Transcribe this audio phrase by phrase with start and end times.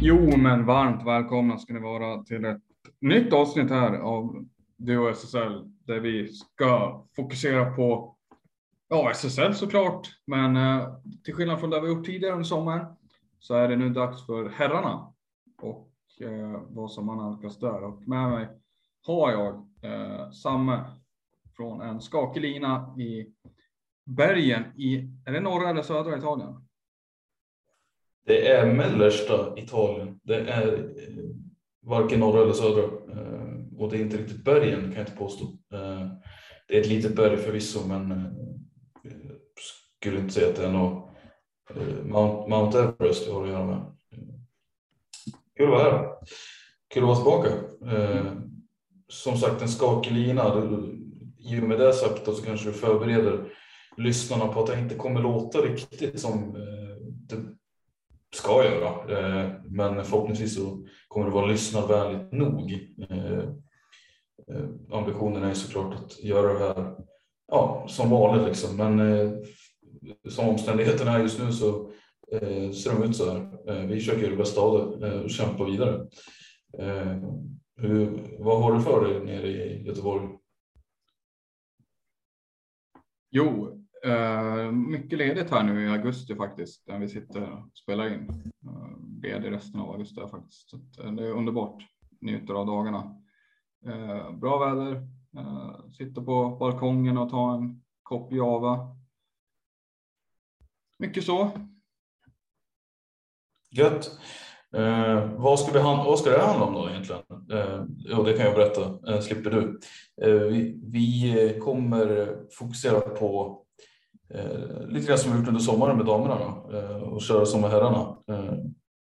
[0.00, 2.62] Jo, men varmt välkomna ska ni vara till ett
[3.00, 8.16] nytt avsnitt här av Duo SSL där vi ska fokusera på
[8.88, 10.88] ja, SSL såklart, men eh,
[11.24, 12.86] till skillnad från det vi gjort tidigare under sommaren
[13.38, 15.12] så är det nu dags för herrarna
[15.62, 17.84] och eh, vad som man där.
[17.84, 18.48] Och med mig
[19.06, 20.84] har jag eh, Samme
[21.56, 23.26] från en skakig lina i
[24.04, 26.67] bergen i, är det norra eller södra Italien?
[28.28, 30.20] Det är mellersta Italien.
[30.22, 31.24] Det är eh,
[31.82, 32.82] varken norra eller södra.
[32.82, 35.44] Eh, och det är inte riktigt bergen kan jag inte påstå.
[35.44, 36.06] Eh,
[36.68, 38.34] det är ett litet berg förvisso men
[40.00, 41.04] skulle inte säga att det är något
[42.02, 43.96] Mount, Mount Everest vi har att göra med.
[45.56, 46.08] Kul att vara här.
[46.94, 47.50] Kul att vara tillbaka.
[49.08, 50.44] Som sagt en skakig lina.
[51.38, 53.52] I och med det sagt så kanske du förbereder
[53.96, 56.52] lyssnarna på att det inte kommer låta riktigt som
[57.28, 57.57] det
[58.34, 59.18] ska göra.
[59.18, 62.72] Eh, men förhoppningsvis så kommer det vara lyssnarvänligt nog.
[63.10, 63.38] Eh,
[64.48, 66.96] eh, ambitionen är såklart att göra det här
[67.48, 68.76] ja, som vanligt liksom.
[68.76, 69.44] Men
[70.28, 71.90] som omständigheterna är just nu så
[72.74, 73.86] ser de ut så här.
[73.86, 76.06] Vi försöker göra det bästa av det och kämpa vidare.
[77.76, 80.28] Hur, vad har du för dig nere i Göteborg?
[83.30, 83.67] Jo,
[84.06, 88.52] Uh, mycket ledigt här nu i augusti faktiskt, när vi sitter och spelar in.
[88.64, 90.70] Eh, uh, ledig resten av augusti faktiskt.
[90.70, 91.82] Så eh, det är underbart.
[92.20, 93.16] Njuter av dagarna.
[93.86, 94.94] Uh, bra väder.
[95.38, 98.96] Uh, sitter på balkongen och tar en kopp Java.
[100.98, 101.50] Mycket så.
[103.70, 104.18] Gött.
[104.74, 107.22] Eh, vad, ska vi, vad ska det handla om då egentligen?
[107.52, 109.80] Eh, ja, det kan jag berätta, eh, slipper du.
[110.50, 113.62] vi, vi kommer fokusera på
[114.34, 117.60] eh, lite grann som vi gjort under sommaren med damerna då, eh, och köra som
[117.60, 118.16] med herrarna.
[118.30, 118.54] Eh,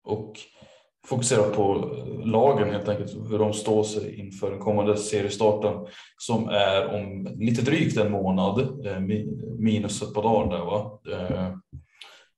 [0.04, 0.34] och
[1.08, 1.96] fokusera på
[2.26, 5.74] lagen helt enkelt, hur de står sig inför den kommande seriestarten
[6.18, 9.00] som är om lite drygt en månad, eh,
[9.60, 11.00] minus ett par dagar där va.
[11.12, 11.56] Eh,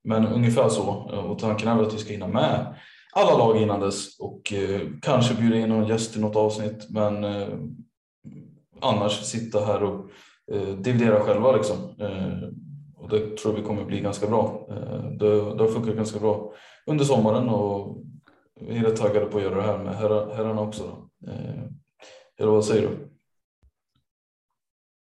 [0.03, 2.75] men ungefär så eh, och tanken är väl att vi ska hinna med
[3.13, 7.23] alla lag innan dess och eh, kanske bjuda in någon gäst i något avsnitt men
[7.23, 7.47] eh,
[8.81, 10.09] annars sitta här och
[10.52, 11.78] eh, dividera själva liksom.
[12.98, 14.68] Och det tror vi kommer bli ganska bra.
[14.70, 16.54] Eh, det, det har funkat ganska bra
[16.86, 17.98] under sommaren och
[18.62, 20.84] vi är rätt taggade på att göra det här med herrarna också.
[20.84, 21.30] Då.
[21.32, 21.64] Eh,
[22.38, 23.12] eller vad säger du?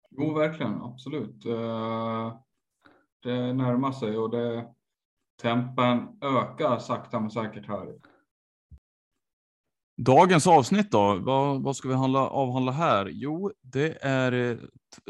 [0.10, 1.46] Jo, verkligen, absolut.
[1.46, 2.38] Eh,
[3.24, 4.68] det närmar sig och det,
[5.42, 7.96] tempen ökar sakta men säkert här.
[9.98, 13.10] Dagens avsnitt då, vad, vad ska vi handla, avhandla här?
[13.12, 14.60] Jo, det är ett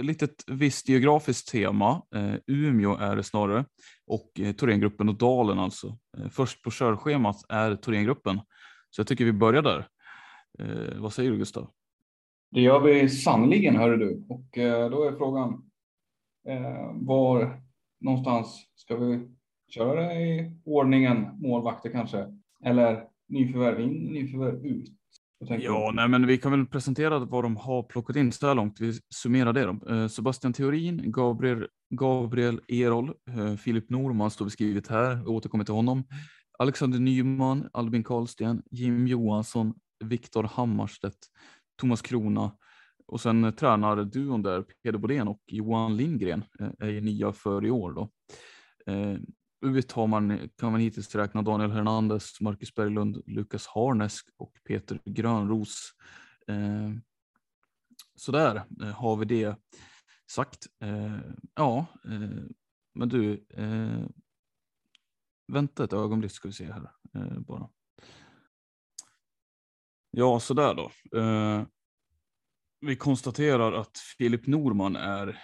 [0.02, 2.02] litet visst geografiskt tema.
[2.16, 3.66] Eh, Umeå är det snarare
[4.08, 5.98] och eh, Thorengruppen och Dalen alltså.
[6.18, 8.42] Eh, först på körschemat är Thorengruppen,
[8.90, 9.88] så jag tycker vi börjar där.
[10.60, 11.70] Eh, vad säger du Gustav?
[12.52, 14.26] Det gör vi sannligen, hör du.
[14.30, 15.72] Och eh, då är frågan
[16.48, 17.62] eh, var
[18.00, 19.28] någonstans ska vi
[19.70, 22.26] köra det i ordningen målvakter kanske?
[22.66, 24.90] Eller nyförvärv in, nyförvärv ut?
[25.40, 28.80] Ja, nej, men vi kan väl presentera vad de har plockat in så här långt.
[28.80, 29.64] Vi summerar det.
[29.66, 29.96] Då.
[29.96, 35.16] Eh, Sebastian Theorin, Gabriel, Gabriel Erol, eh, Filip Norman står beskrivet här.
[35.16, 36.04] Vi återkommer till honom.
[36.60, 41.18] Alexander Nyman, Albin Karlsten, Jim Johansson, Viktor Hammarstedt,
[41.80, 42.52] Thomas Krona
[43.08, 46.44] och sen eh, tränarduon där, Peder Bodén och Johan Lindgren
[46.80, 47.92] är ju nya för i år.
[47.94, 48.10] Då
[49.62, 55.02] Visst har man, kan man hittills räkna Daniel Hernandez, Marcus Berglund, Lukas Harnesk och Peter
[55.06, 55.94] Grönros.
[56.48, 56.92] Eh,
[58.16, 59.56] så där eh, har vi det
[60.32, 60.68] sagt.
[60.80, 61.20] Eh,
[61.56, 62.44] ja, eh,
[62.94, 64.06] men du, eh,
[65.48, 67.70] vänta ett ögonblick ska vi se här eh, bara.
[70.12, 70.92] Ja, så där då.
[71.20, 71.66] Eh,
[72.80, 75.42] vi konstaterar att Filip Norman är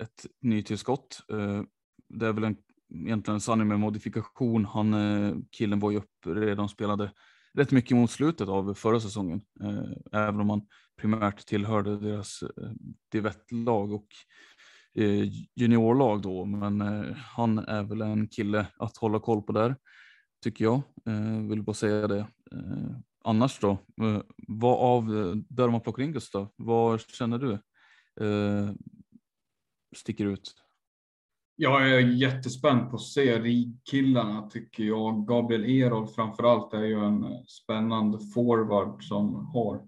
[0.00, 1.20] ett nytillskott.
[1.30, 1.62] Eh,
[2.08, 2.56] det är väl en
[2.94, 4.64] egentligen en sanning med modifikation.
[4.64, 7.12] Han, eh, killen var ju upp redan spelade
[7.54, 10.66] rätt mycket mot slutet av förra säsongen, eh, även om han
[11.00, 12.70] primärt tillhörde deras eh,
[13.12, 14.06] divettlag och
[15.54, 16.80] juniorlag då, men
[17.14, 19.76] han är väl en kille att hålla koll på där,
[20.42, 20.82] tycker jag.
[21.48, 22.26] Vill bara säga det.
[23.24, 23.78] Annars då,
[24.48, 25.06] vad av
[25.48, 27.58] där man plockar in Gustav, vad känner du
[29.96, 30.63] sticker ut?
[31.56, 35.26] Jag är jättespänd på att se RIG-killarna tycker jag.
[35.26, 39.82] Gabriel Erol framförallt är ju en spännande forward som har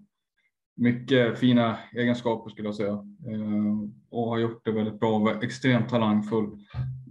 [0.77, 2.93] mycket fina egenskaper skulle jag säga.
[3.27, 5.19] Eh, och har gjort det väldigt bra.
[5.19, 6.57] Var extremt talangfull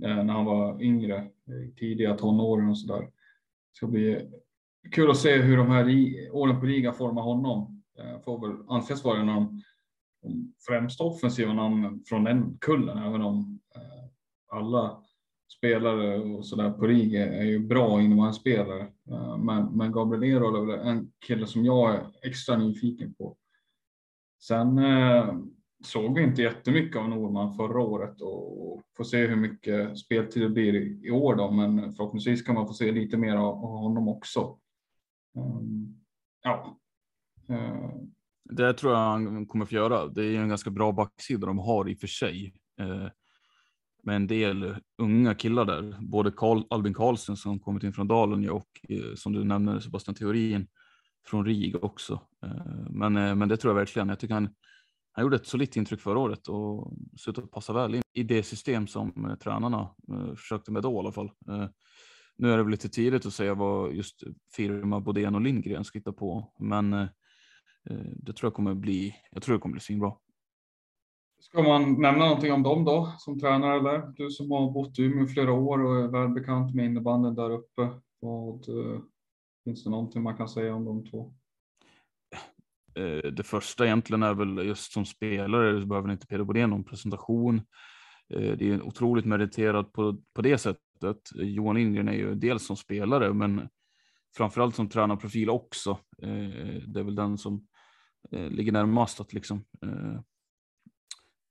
[0.05, 3.03] eh, när han var yngre, eh, i tidiga tonåren och sådär.
[3.03, 4.31] Det ska bli
[4.93, 5.87] kul att se hur de här
[6.33, 7.83] åren på Riga formar honom.
[8.25, 9.61] Får väl anses vara en av
[10.23, 13.61] de främsta offensiva namnen från den kullen, även om
[14.57, 15.03] alla
[15.59, 18.89] spelare och sådär på RIG är ju bra innebandyspelare.
[19.11, 23.37] Eh, men, men Gabriel Erol är väl en kille som jag är extra nyfiken på.
[24.43, 25.35] Sen eh,
[25.85, 30.49] såg vi inte jättemycket av Norman förra året och får se hur mycket speltid det
[30.49, 30.75] blir
[31.07, 34.59] i, år då, men förhoppningsvis kan man få se lite mer av, honom också.
[35.35, 36.01] Um,
[36.43, 36.79] ja.
[37.51, 37.91] Uh.
[38.45, 40.07] Det tror jag han kommer få göra.
[40.07, 42.55] Det är en ganska bra backsida de har i och för sig.
[42.81, 43.09] Eh,
[44.07, 48.51] med en del unga killar där, både Carl, Albin Karlsson som kommit in från Dalen
[48.51, 50.67] och eh, som du nämner Sebastian Theorin
[51.27, 52.21] från RIG också.
[52.45, 54.09] Eh, men, eh, men det tror jag verkligen.
[54.09, 54.49] Jag tycker han,
[55.13, 58.23] han gjorde ett solitt intryck förra året och ser ut att passa väl in i
[58.23, 61.31] det system som eh, tränarna eh, försökte med då i alla fall.
[62.39, 64.23] Nu är det väl lite tidigt att säga vad just
[64.57, 66.91] firma Bodén och Lindgren ska hitta på, men
[68.17, 69.15] det tror jag kommer bli.
[69.31, 70.13] Jag tror det kommer bli svinbra.
[71.51, 74.13] Ska man nämna någonting om dem då som tränare eller?
[74.17, 77.89] Du som har bott i Umeå flera år och är välbekant med innebanden där uppe.
[78.21, 79.01] Vad, eh,
[79.65, 81.35] Finns det någonting man kan säga om de två?
[82.95, 86.85] Eh, det första egentligen är väl just som spelare så behöver inte Peder Bodén någon
[86.85, 87.57] presentation.
[88.35, 91.21] Eh, det är otroligt meriterad på, på det sättet.
[91.35, 93.69] Johan Lindgren är ju dels som spelare, men
[94.37, 95.99] framförallt som tränarprofil också.
[96.87, 97.67] Det är väl den som
[98.31, 99.65] ligger närmast att liksom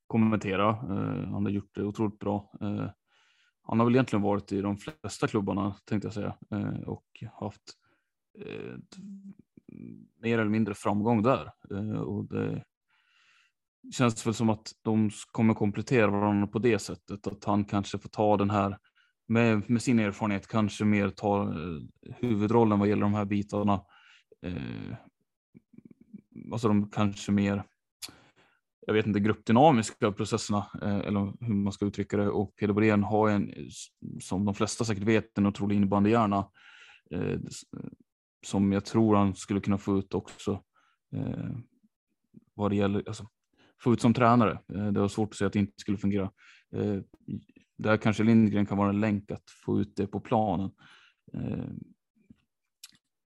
[0.07, 0.69] kommentera.
[0.69, 2.51] Eh, han har gjort det otroligt bra.
[2.61, 2.89] Eh,
[3.61, 7.61] han har väl egentligen varit i de flesta klubbarna tänkte jag säga eh, och haft
[10.21, 11.51] mer eller mindre framgång där.
[12.01, 12.63] Och det
[13.91, 17.27] känns väl som att de kommer komplettera varandra på det sättet.
[17.27, 18.77] Att han kanske får ta den här
[19.27, 21.53] med, med sin erfarenhet kanske mer ta
[22.01, 23.81] huvudrollen vad gäller de här bitarna.
[26.51, 27.63] Alltså de kanske mer,
[28.85, 32.29] jag vet inte, gruppdynamiska processerna eh, eller hur man ska uttrycka det.
[32.29, 33.51] Och Peder Borén har en,
[34.21, 36.49] som de flesta säkert vet, en otrolig innebandyhjärna.
[37.11, 37.39] Eh,
[38.45, 40.63] som jag tror han skulle kunna få ut också.
[41.15, 41.57] Eh,
[42.53, 43.29] vad det gäller, alltså,
[43.81, 44.59] få ut som tränare.
[44.73, 46.31] Eh, det var svårt att säga att det inte skulle fungera.
[46.75, 46.99] Eh,
[47.77, 50.71] där kanske Lindgren kan vara en länk att få ut det på planen.
[51.33, 51.69] Eh,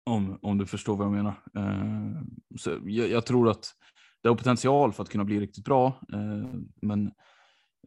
[0.04, 1.34] om, om du förstår vad jag menar.
[1.56, 2.22] Eh,
[2.58, 3.66] så jag, jag, tror att
[4.22, 7.08] det har potential för att kunna bli riktigt bra, eh, men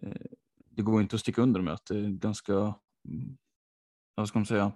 [0.02, 0.22] eh,
[0.70, 3.36] det går inte att sticka under med att det är ganska, mm,
[4.14, 4.72] vad ska man säga,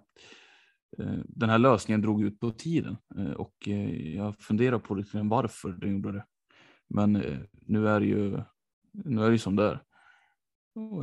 [0.98, 3.68] eh, den här lösningen drog ut på tiden eh, och
[4.14, 6.24] jag funderar på lite varför den gjorde det.
[6.88, 7.12] Men
[7.52, 8.42] nu är det ju
[9.04, 9.82] nu är det ju som det är.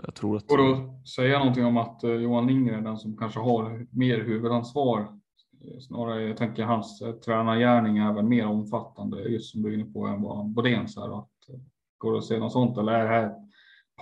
[0.03, 0.47] Jag tror att...
[0.47, 4.23] Går det att säga någonting om att Johan Lindgren är den som kanske har mer
[4.23, 5.19] huvudansvar?
[5.63, 9.73] Eh, snarare, jag tänker hans eh, tränargärning är väl mer omfattande, just som du är
[9.73, 11.19] inne på, än vad Bodéns är.
[11.19, 11.59] Att, eh,
[11.97, 13.35] går det att se något sånt eller är det här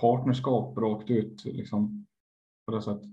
[0.00, 2.06] partnerskap rakt ut liksom,
[2.66, 3.08] på det sättet?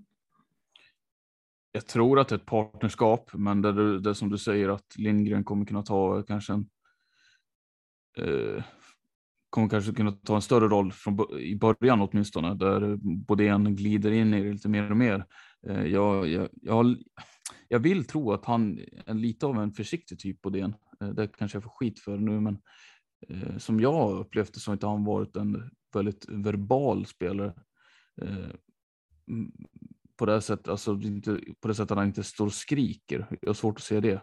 [1.72, 5.44] jag tror att det är ett partnerskap, men det, det som du säger att Lindgren
[5.44, 6.70] kommer kunna ta kanske en
[8.18, 8.64] eh,
[9.50, 14.34] kommer kanske kunna ta en större roll från, i början åtminstone, där Bodén glider in
[14.34, 15.26] i det lite mer och mer.
[15.68, 16.98] Eh, jag, jag, jag,
[17.70, 20.76] jag, vill tro att han är lite av en försiktig typ på den.
[21.02, 22.60] Eh, det kanske jag får skit för nu, men
[23.30, 27.54] eh, som jag upplevt det så har inte han varit en väldigt verbal spelare.
[28.22, 28.50] Eh,
[30.18, 33.38] på det sättet, alltså inte på det sättet att han inte står och skriker.
[33.42, 34.22] Jag har svårt att se det.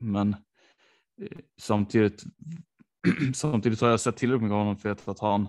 [0.00, 0.36] Men
[1.60, 2.24] samtidigt,
[3.34, 5.48] samtidigt har jag sett tillräckligt mycket av honom för att han,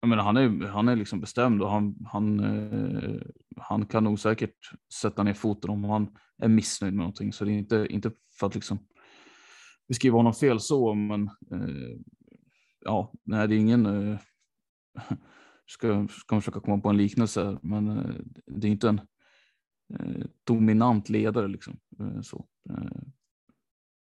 [0.00, 3.20] jag menar, han är, han är liksom bestämd och han, han, eh,
[3.56, 4.56] han kan nog säkert
[4.94, 7.32] sätta ner foten om han är missnöjd med någonting.
[7.32, 8.10] Så det är inte, inte
[8.40, 8.78] för att liksom
[9.88, 11.22] beskriva honom fel så, men
[11.52, 11.98] eh,
[12.80, 14.18] ja, nej, det är ingen eh,
[15.66, 18.14] ska, ska försöka komma på en liknelse, men eh,
[18.46, 19.00] det är inte en
[19.94, 21.76] eh, dominant ledare liksom.
[22.00, 22.46] Eh, så.
[22.70, 23.02] Eh.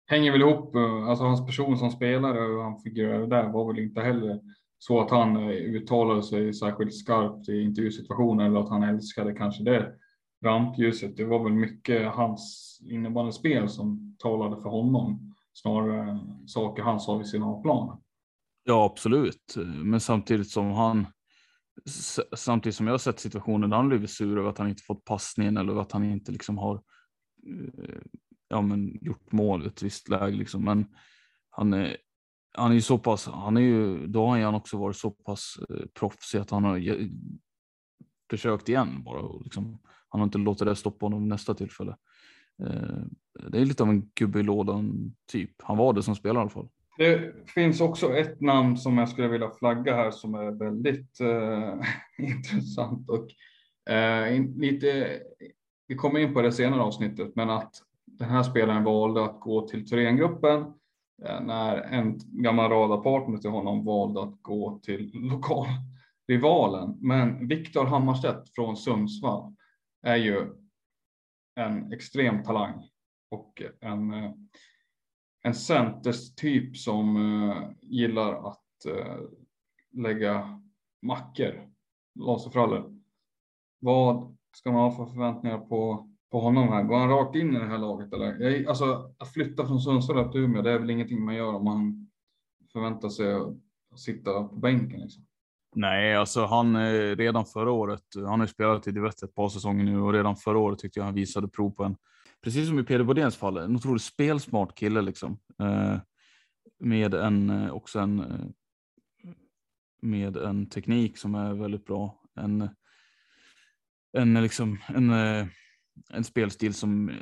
[0.06, 4.02] Hänger väl ihop, alltså hans person som spelare och han figurerade där var väl inte
[4.02, 4.40] heller
[4.80, 9.64] så att han eh, uttalade sig särskilt skarpt i intervjusituationer eller att han älskade kanske
[9.64, 9.94] det
[10.46, 11.18] rampljuset.
[11.18, 17.18] Det var väl mycket hans innebandyspel som talade för honom snarare än saker han sa
[17.18, 18.02] vid sin A-plan.
[18.64, 19.56] Ja, absolut.
[19.84, 21.08] Men samtidigt som han
[22.36, 25.06] samtidigt som jag har sett situationer där han blivit sur över att han inte fått
[25.06, 26.76] passningen eller att han inte liksom har
[27.48, 28.02] eh,
[28.48, 30.38] ja, men gjort mål i ett visst läge.
[30.38, 30.64] Liksom.
[30.64, 30.86] Men
[31.50, 31.98] han är,
[32.52, 35.60] han är ju så pass, han är ju, då har han också varit så pass
[35.70, 37.10] eh, proffsig att han har
[38.30, 39.20] försökt igen bara.
[39.20, 39.80] och Liksom,
[40.10, 41.96] han har inte låtit det stoppa honom nästa tillfälle.
[42.64, 43.04] Eh,
[43.50, 45.52] det är lite av en gubbe i lådan typ.
[45.64, 46.70] Han var det som spelare i alla fall.
[46.98, 51.74] Det finns också ett namn som jag skulle vilja flagga här som är väldigt eh,
[52.28, 53.28] intressant och
[53.94, 55.20] eh, lite.
[55.88, 57.76] Vi kommer in på det senare avsnittet, men att
[58.06, 60.74] den här spelaren valde att gå till Thorengruppen
[61.26, 66.98] Eh, när en gammal radarpartner till honom valde att gå till lokalrivalen.
[67.00, 69.56] Men Viktor Hammarstedt från Sundsvall
[70.02, 70.48] är ju
[71.56, 72.90] en extrem talang
[73.32, 74.32] och en eh,
[75.42, 78.86] en centerstyp som eh, gillar att
[79.92, 80.62] lägga
[81.02, 81.70] mackor,
[82.16, 83.00] laserfrallor.
[83.80, 86.84] Vad ska man ha för förväntningar på, på honom här?
[86.84, 88.40] Går han rakt in i det här laget eller?
[88.40, 91.66] Jag, alltså att flytta från Sundsvall till Umeå, det är väl ingenting man gör om
[91.66, 92.10] man
[92.74, 95.26] förväntar sig att sitta på bänken liksom.
[95.76, 98.04] Nej, alltså han eh, redan förra året.
[98.16, 101.06] Han har spelat i Divett ett par säsonger nu och redan förra året tyckte jag
[101.06, 101.96] han visade prov på en
[102.42, 105.40] precis som i Peder Bodéns fall, en otroligt spelsmart kille liksom.
[105.60, 105.98] Eh,
[106.80, 108.46] med en eh, också en eh,
[110.02, 112.22] med en teknik som är väldigt bra.
[112.36, 112.70] En,
[114.18, 115.12] en, liksom, en,
[116.10, 117.16] en spelstil som eh,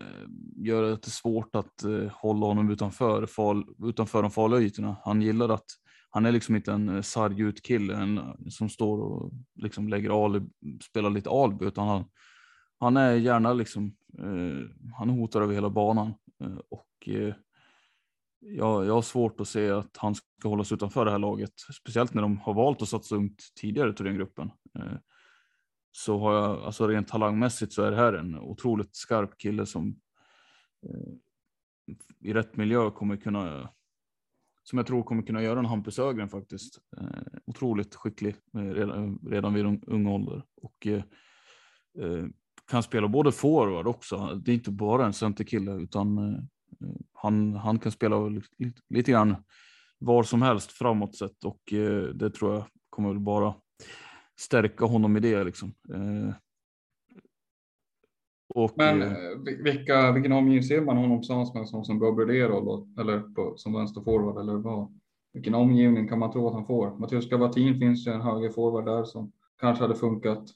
[0.56, 4.96] gör att det är svårt att eh, hålla honom utanför, fal, utanför de farliga ytorna.
[5.04, 5.66] Han gillar att
[6.10, 8.20] han är liksom inte en eh, sarg ut kille en,
[8.50, 10.50] som står och liksom lägger alibi,
[10.84, 12.06] spelar lite alibi, utan han,
[12.80, 17.34] han är gärna liksom, eh, han hotar över hela banan eh, och eh,
[18.40, 22.14] jag, jag har svårt att se att han ska hållas utanför det här laget, speciellt
[22.14, 24.52] när de har valt att satsa ungt tidigare i den gruppen.
[24.80, 24.98] Eh,
[25.98, 30.00] så har jag, alltså rent talangmässigt så är det här en otroligt skarp kille som
[30.86, 31.14] eh,
[32.20, 33.70] i rätt miljö kommer kunna
[34.64, 36.80] som jag tror kommer kunna göra en Hampus Ögren faktiskt.
[36.98, 41.04] Eh, otroligt skicklig eh, redan, redan vid ung ålder och eh,
[42.00, 42.26] eh
[42.72, 44.42] kan spela både forward också.
[44.46, 46.40] Det är inte bara en centerkille utan eh,
[47.14, 49.36] han, han kan spela lite, lite grann
[50.00, 53.56] var som helst framåt sett och eh, det tror jag kommer väl bara
[54.40, 55.74] stärka honom i det liksom.
[55.94, 56.34] Eh,
[58.56, 59.16] och, Men
[59.64, 63.74] vilka, vilken omgivning ser man honom tillsammans med som, som Gabriel Erol eller på, som
[63.74, 65.00] vänsterforward eller vad?
[65.34, 67.00] Vilken omgivning kan man tro att han får?
[67.00, 70.48] Mattias Gavatin finns ju en högerforward där som kanske hade funkat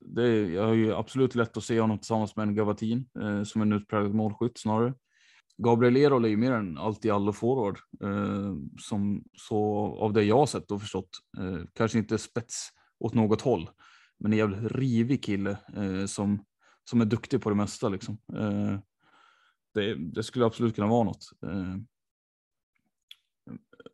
[0.00, 3.62] det, jag har ju absolut lätt att se honom tillsammans med en Gavatin eh, som
[3.62, 4.94] en utpräglad målskytt snarare.
[5.56, 9.58] Gabriel Erol är ju mer än allt i allo forward eh, som så
[10.00, 11.10] av det jag har sett och förstått.
[11.38, 13.70] Eh, kanske inte spets åt något håll,
[14.18, 16.44] men en jävligt rivig kille eh, som
[16.90, 18.18] som är duktig på det mesta liksom.
[18.32, 18.78] Eh,
[19.74, 21.30] det, det, skulle absolut kunna vara något.
[21.46, 21.76] Eh,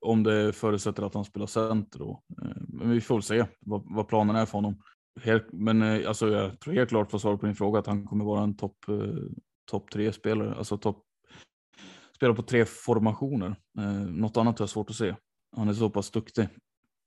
[0.00, 2.22] om det förutsätter att han spelar center då.
[2.42, 4.82] Eh, men vi får väl se vad, vad planen är för honom.
[5.20, 8.06] Helt, men eh, alltså, jag tror helt klart för svar på din fråga att han
[8.06, 9.14] kommer vara en topp eh,
[9.70, 11.04] top tre spelare, alltså topp
[12.16, 13.56] spela på tre formationer.
[13.78, 15.14] Eh, något annat har jag svårt att se.
[15.56, 16.48] Han är så pass duktig.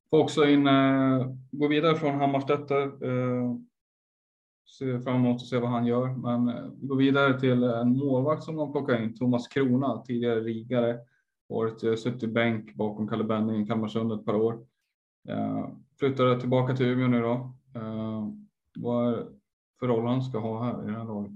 [0.10, 2.72] Får också in, eh, gå vidare från Hammarstedt.
[2.72, 3.56] Eh,
[4.78, 8.44] ser fram emot att se vad han gör, men eh, gå vidare till en målvakt
[8.44, 10.98] som de plockar in, Thomas Krona, tidigare rigare.
[11.50, 14.66] Varit eh, suttit bänk bakom Kalle Benning i Kalmarsund ett par år.
[16.00, 17.54] Flyttade tillbaka till Umeå nu då.
[18.76, 19.28] Vad är
[19.80, 21.32] för roll han ska ha här i det här laget?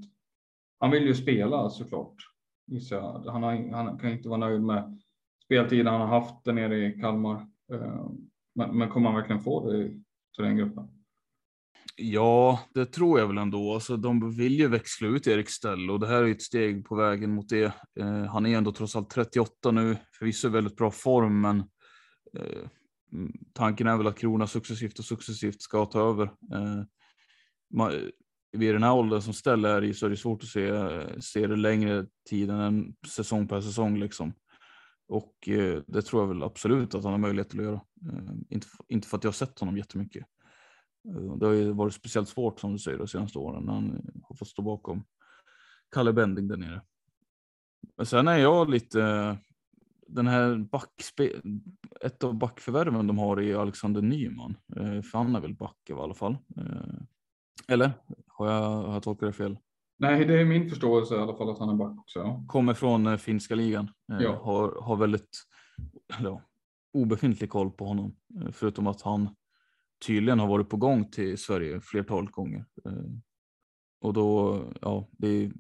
[0.80, 2.16] Han vill ju spela såklart.
[3.26, 5.00] Han, har, han kan inte vara nöjd med
[5.46, 7.48] speltiden han har haft där nere i Kalmar.
[8.56, 10.02] Men, men kommer han verkligen få det i
[10.38, 10.88] den gruppen?
[11.96, 13.74] Ja, det tror jag väl ändå.
[13.74, 16.96] Alltså, de vill ju växla ut Erik ställ och det här är ett steg på
[16.96, 17.74] vägen mot det.
[18.00, 21.60] Eh, han är ändå trots allt 38 nu, förvisso väldigt bra form, men
[22.38, 22.70] eh,
[23.14, 26.26] mm, tanken är väl att Krona successivt och successivt ska ta över.
[26.54, 26.84] Eh,
[28.52, 31.20] vid den här åldern som ställ är i så är det svårt att se, eh,
[31.20, 34.34] se det längre tid än en säsong per säsong liksom.
[35.12, 37.82] Och eh, det tror jag väl absolut att han har möjlighet att göra.
[38.12, 40.26] Eh, inte, inte för att jag har sett honom jättemycket.
[41.08, 44.12] Eh, det har ju varit speciellt svårt som du säger de senaste åren när han
[44.24, 45.04] har fått stå bakom
[45.92, 46.82] Kalle Bending där nere.
[47.98, 49.36] Men sen är jag lite eh,
[50.08, 51.42] den här backspe,
[52.02, 54.58] ett av backförvärven de har är Alexander Nyman.
[54.76, 56.38] Eh, för han är väl back i alla fall.
[56.58, 57.02] Eh,
[57.68, 57.92] eller
[58.28, 59.58] har jag, har jag tolkat det fel?
[60.02, 62.44] Nej, det är min förståelse i alla fall att han är back också.
[62.48, 63.92] Kommer från eh, finska ligan.
[64.06, 64.42] Ja.
[64.44, 65.44] Har, har väldigt
[66.24, 66.42] ja,
[66.94, 68.16] obefintlig koll på honom.
[68.52, 69.36] Förutom att han
[70.06, 72.66] tydligen har varit på gång till Sverige flertal gånger.
[74.02, 75.52] Och då, ja, det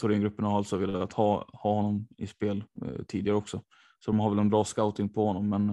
[0.00, 2.64] Thorengruppen har alltså velat ha, ha honom i spel
[3.06, 3.62] tidigare också.
[3.98, 5.70] Så de har väl en bra scouting på honom, men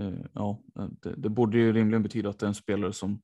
[0.00, 0.62] eh, ja,
[1.02, 3.18] det, det, borde ju rimligen betyda att det är en spelare som eh,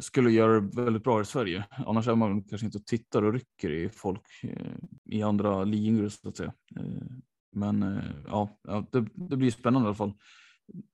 [0.00, 1.64] skulle göra det väldigt bra i Sverige.
[1.86, 6.08] Annars är man kanske inte och tittar och rycker i folk eh, i andra ligor
[6.08, 6.52] så att säga.
[6.76, 7.06] Eh,
[7.52, 8.58] men eh, ja,
[8.90, 10.12] det, det, blir spännande i alla fall.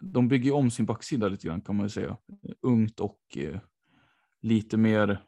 [0.00, 2.16] De bygger om sin backsida lite grann kan man ju säga.
[2.62, 3.58] Ungt och eh,
[4.42, 5.22] lite mer.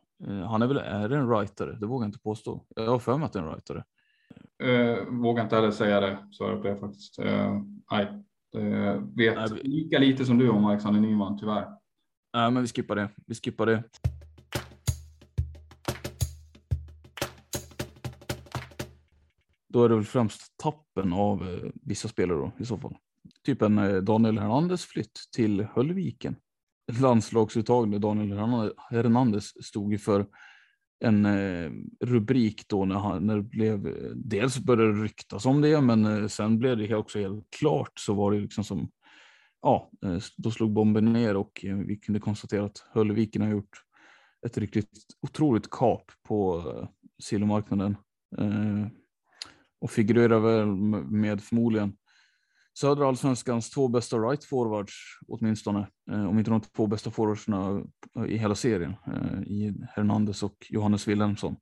[0.46, 2.64] han är väl är en writare, det vågar jag inte påstå.
[2.76, 3.84] Jag har för mig att det är en writare.
[4.64, 7.18] Uh, vågar inte heller säga det, svarar på det faktiskt.
[7.18, 8.06] Uh, nej,
[8.56, 11.77] uh, vet nej, lika lite som du om Alexander Nyman, tyvärr.
[12.34, 13.08] Nej, men vi skippar det.
[13.26, 13.84] Vi skippar det.
[19.68, 22.96] Då är det väl främst tappen av eh, vissa spelare då, i så fall.
[23.44, 26.36] Typ en eh, Daniel Hernandez flytt till Höllviken.
[27.00, 30.26] Landslagsuttagning Daniel Hernandez stod ju för
[31.00, 31.70] en eh,
[32.00, 36.04] rubrik då när, han, när det blev, eh, dels började det ryktas om det, men
[36.04, 38.90] eh, sen blev det också helt klart så var det liksom som,
[39.62, 43.82] ja, eh, då slog bomben ner och eh, vi kunde konstatera att Höllviken har gjort
[44.46, 46.88] ett riktigt otroligt kap på eh,
[47.22, 47.96] silvermarknaden
[49.80, 50.66] och figurerar väl
[51.10, 51.96] med förmodligen
[52.78, 54.94] södra allsvenskans två bästa right forwards
[55.28, 57.82] åtminstone, eh, om inte de två bästa forwardsna
[58.28, 61.56] i hela serien eh, i Hernandez och Johannes Wilhelmsson.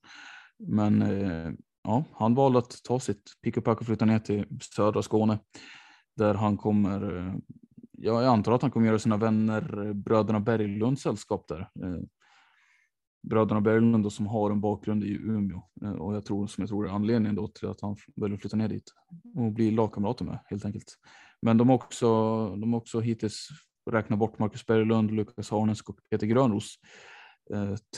[0.58, 4.46] Men eh, ja, han valde att ta sitt pick och pack och flytta ner till
[4.76, 5.38] södra Skåne
[6.16, 7.34] där han kommer.
[7.98, 12.00] Jag antar att han kommer göra sina vänner eh, bröderna Berglund sällskap där eh,
[13.22, 16.68] bröderna Berglund då, som har en bakgrund i Umeå eh, och jag tror som jag
[16.68, 18.92] tror är anledningen då till att han väljer att flytta ner dit
[19.34, 20.94] och bli lagkamrater med helt enkelt.
[21.42, 22.06] Men de har också,
[22.56, 23.48] de har också hittills
[23.90, 26.74] räknat bort Marcus Berglund, Lukas Harnes och Peter Grönros.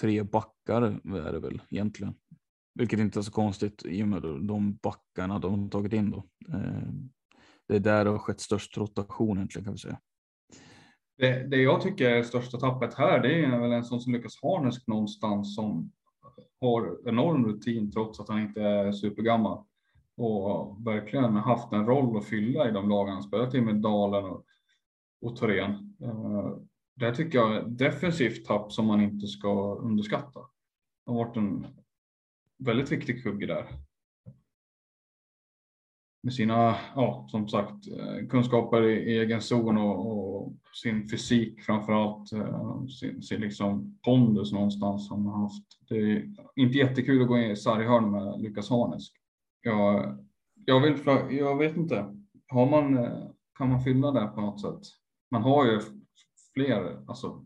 [0.00, 2.14] Tre backar är det väl egentligen,
[2.74, 6.24] vilket inte är så konstigt i och med de backarna de har tagit in då.
[7.68, 10.00] Det är där det har skett störst rotation egentligen kan vi säga.
[11.18, 14.42] Det, det jag tycker är största tappet här, det är väl en sån som Lukas
[14.42, 15.92] Harnesk någonstans som
[16.60, 19.64] har enorm rutin trots att han inte är supergammal
[20.16, 24.24] och verkligen haft en roll att fylla i de lag han spelat i med Dalen
[24.24, 24.44] och,
[25.20, 25.96] och Thorén.
[26.02, 26.56] Eh,
[26.94, 30.40] det tycker jag är ett defensivt tapp som man inte ska underskatta.
[31.06, 31.66] Det har varit en
[32.58, 33.66] väldigt viktig kugge där
[36.28, 41.92] med sina, ja, som sagt, eh, kunskaper i egen zon och, och sin fysik framför
[41.92, 45.64] allt, eh, sin, sin liksom pondus någonstans som han haft.
[45.88, 49.12] Det är inte jättekul att gå in i sarghörn med Lukas Harnesk.
[49.62, 50.18] Jag,
[50.64, 50.98] jag, vill,
[51.38, 52.14] jag vet inte,
[52.48, 54.80] har man, eh, kan man fylla det på något sätt?
[55.30, 55.80] Man har ju
[56.54, 57.44] fler alltså,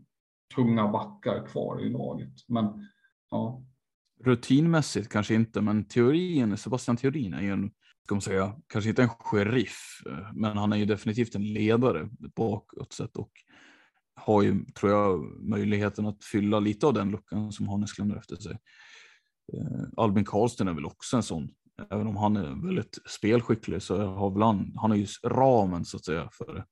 [0.55, 2.65] tunga backar kvar i laget, men
[3.31, 3.63] ja.
[4.23, 7.71] Rutinmässigt kanske inte, men teorin, Sebastian Teorin är ju en
[8.05, 12.09] ska man säga, kanske inte en sheriff, eh, men han är ju definitivt en ledare
[12.35, 13.31] bakåt sett och
[14.15, 18.35] har ju, tror jag, möjligheten att fylla lite av den luckan som Hannes lämnar efter
[18.35, 18.57] sig.
[19.53, 21.49] Eh, Albin Karlsten är väl också en sån,
[21.91, 25.97] även om han är väldigt spelskicklig så har väl han, han har ju ramen så
[25.97, 26.65] att säga för det.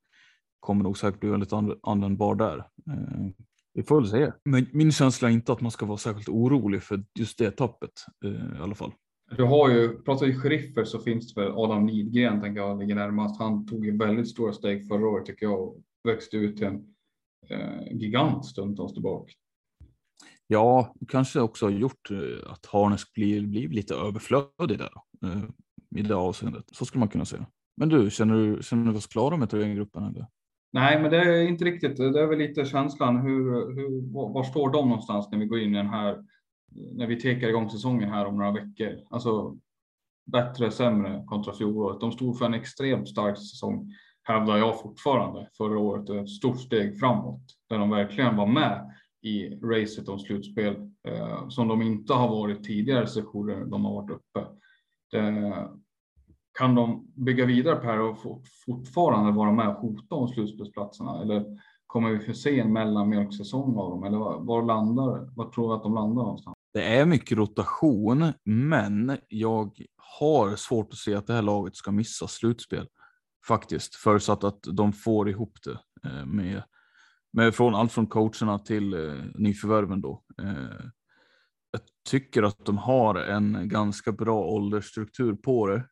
[0.59, 2.57] Kommer nog säkert bli väldigt användbar där.
[2.57, 3.27] Eh,
[3.73, 4.31] vi får väl se.
[4.45, 7.91] Men min känsla är inte att man ska vara särskilt orolig för just det tappet
[8.25, 8.93] i alla fall.
[9.37, 12.95] Du har ju, pratar vi sheriffer så finns det väl Adam Lidgren tänker jag ligger
[12.95, 13.39] närmast.
[13.39, 16.83] Han tog ju väldigt stora steg förra året tycker jag och växte ut till en
[17.49, 19.31] eh, gigant stundtals tillbaka.
[20.47, 24.91] Ja, kanske också har gjort eh, att Harnesk blir, blir lite överflödig där
[25.25, 25.43] eh,
[25.95, 26.65] i det avseendet.
[26.71, 27.45] Så skulle man kunna säga.
[27.77, 30.03] Men du, känner du, känner du oss klara med Thorengruppen?
[30.03, 30.27] Eller?
[30.73, 31.97] Nej, men det är inte riktigt.
[31.97, 33.17] Det är väl lite känslan.
[33.17, 36.17] Hur, hur, var står de någonstans när vi går in i den här
[36.71, 39.07] när vi tekar igång säsongen här om några veckor.
[39.09, 39.57] Alltså
[40.25, 41.99] bättre, sämre kontra fjolåret.
[41.99, 43.91] De stod för en extremt stark säsong,
[44.23, 46.09] hävdar jag fortfarande, förra året.
[46.09, 50.75] Ett stort steg framåt där de verkligen var med i racet om slutspel
[51.07, 54.47] eh, som de inte har varit tidigare sessioner de har varit uppe.
[55.11, 55.53] Det,
[56.59, 58.17] kan de bygga vidare på det här och
[58.65, 61.45] fortfarande vara med och hota om slutspelsplatserna eller
[61.87, 64.03] kommer vi få se en mellanmjölksäsong av dem?
[64.03, 66.55] Eller var, var landar, var tror du att de landar någonstans?
[66.73, 71.91] Det är mycket rotation, men jag har svårt att se att det här laget ska
[71.91, 72.87] missa slutspel.
[73.47, 75.79] Faktiskt, förutsatt att de får ihop det
[76.09, 76.63] eh, med,
[77.33, 80.23] med från allt från coacherna till eh, nyförvärven då.
[80.41, 80.85] Eh,
[81.71, 85.83] jag tycker att de har en ganska bra åldersstruktur på det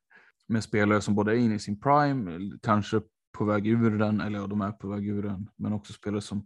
[0.47, 3.01] med spelare som både är inne i sin prime, kanske
[3.37, 6.21] på väg ur den, eller ja, de är på väg ur den, men också spelare
[6.21, 6.45] som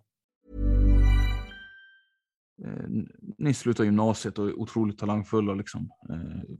[2.65, 2.85] Eh,
[3.37, 5.89] ni slutar gymnasiet och är otroligt talangfulla liksom.
[6.09, 6.55] Eh,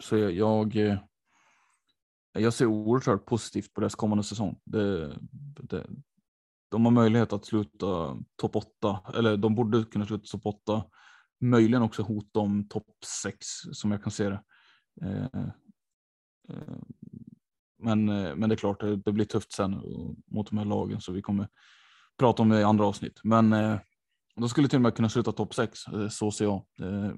[0.00, 0.98] så jag, jag, eh,
[2.32, 4.60] jag ser oerhört positivt på deras kommande säsong.
[4.64, 5.18] Det,
[5.62, 5.86] det,
[6.70, 10.84] de har möjlighet att sluta topp 8, eller de borde kunna sluta topp 8.
[11.40, 12.86] Möjligen också hot om topp
[13.22, 14.42] 6 som jag kan se det.
[15.02, 15.24] Eh,
[16.48, 16.78] eh,
[17.78, 19.70] men, eh, men det är klart, det, det blir tufft sen
[20.26, 21.48] mot de här lagen så vi kommer
[22.18, 23.20] prata om det i andra avsnitt.
[23.24, 23.78] Men eh,
[24.36, 26.54] de skulle till och med kunna sluta topp 6, eh, så ser jag.
[26.54, 27.14] Eh,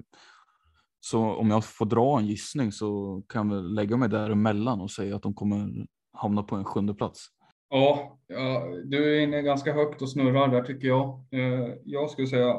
[0.99, 4.91] så om jag får dra en gissning så kan jag väl lägga mig däremellan och
[4.91, 7.27] säga att de kommer hamna på en sjunde plats.
[7.69, 11.25] Ja, ja, du är inne ganska högt och snurrar där tycker jag.
[11.31, 12.53] Eh, jag skulle säga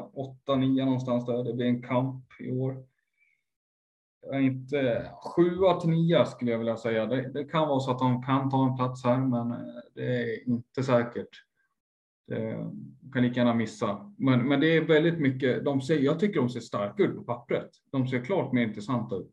[0.47, 1.43] 8-9 någonstans där.
[1.43, 2.85] Det blir en kamp i år.
[4.21, 5.41] Jag är inte 7
[5.81, 7.05] till 9 skulle jag vilja säga.
[7.05, 9.49] Det, det kan vara så att de kan ta en plats här, men
[9.95, 11.46] det är inte säkert.
[12.27, 12.71] Det
[13.13, 14.13] kan lika gärna missa.
[14.17, 15.65] Men, men det är väldigt mycket.
[15.65, 17.69] De ser, jag tycker de ser starka ut på pappret.
[17.91, 19.31] De ser klart mer intressanta ut.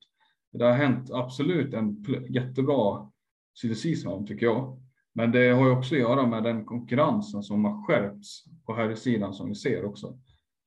[0.53, 3.11] Det har hänt absolut en jättebra
[3.55, 4.81] silly season tycker jag.
[5.13, 8.95] Men det har ju också att göra med den konkurrensen som har skärpts på här
[8.95, 10.19] sidan som vi ser också.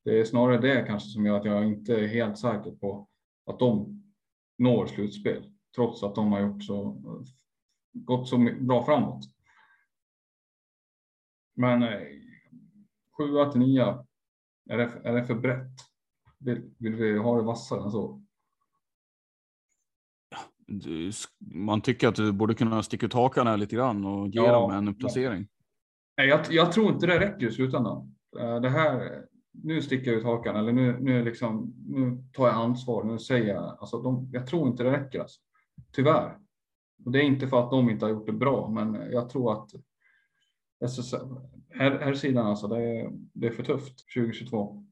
[0.05, 3.07] Det är snarare det kanske som gör att jag inte är helt säker på
[3.45, 4.03] att de
[4.57, 7.01] når slutspel, trots att de har gjort så,
[7.93, 9.23] gått så bra framåt.
[11.55, 12.16] Men eh,
[13.17, 13.83] 7 till 9,
[14.69, 15.71] är det, är det för brett?
[16.39, 18.23] Vill, vill vi ha det vassare än så?
[20.67, 24.41] Du- Man tycker att du borde kunna sticka ut hakan här lite grann och ge
[24.41, 25.47] Ja, dem en placering.
[26.17, 28.15] Nej, jag, jag tror inte det räcker i slutändan.
[28.39, 32.55] Eh, Det här, nu sticker jag ut hakan eller nu, nu, liksom, nu tar jag
[32.55, 33.03] ansvar.
[33.03, 35.19] Nu säger jag, alltså de, jag tror inte det räcker.
[35.19, 35.39] Alltså.
[35.91, 36.37] Tyvärr.
[37.05, 39.53] Och det är inte för att de inte har gjort det bra, men jag tror
[39.53, 39.69] att
[40.85, 41.19] SSL,
[41.69, 44.83] här, här sidan alltså, det är, det är för tufft 2022.